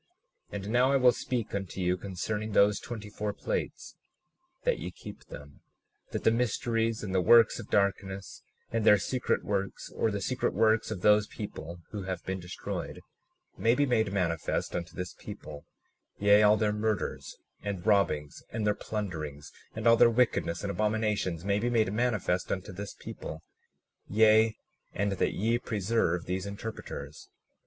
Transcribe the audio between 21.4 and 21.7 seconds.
may be